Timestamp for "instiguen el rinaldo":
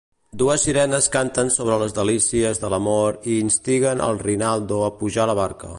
3.45-4.83